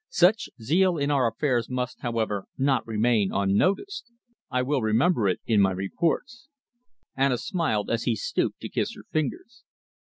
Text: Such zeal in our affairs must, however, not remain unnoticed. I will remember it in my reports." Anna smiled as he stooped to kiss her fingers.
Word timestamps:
Such 0.09 0.49
zeal 0.59 0.97
in 0.97 1.11
our 1.11 1.27
affairs 1.29 1.69
must, 1.69 2.01
however, 2.01 2.47
not 2.57 2.87
remain 2.87 3.29
unnoticed. 3.31 4.11
I 4.49 4.63
will 4.63 4.81
remember 4.81 5.27
it 5.27 5.41
in 5.45 5.61
my 5.61 5.69
reports." 5.73 6.47
Anna 7.15 7.37
smiled 7.37 7.91
as 7.91 8.05
he 8.05 8.15
stooped 8.15 8.61
to 8.61 8.69
kiss 8.69 8.95
her 8.95 9.03
fingers. 9.11 9.63